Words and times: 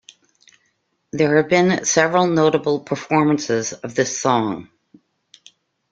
There 1.11 1.37
have 1.37 1.47
been 1.47 1.85
several 1.85 2.25
notable 2.25 2.79
performances 2.79 3.71
of 3.71 3.93
this 3.93 4.19
song. 4.19 4.69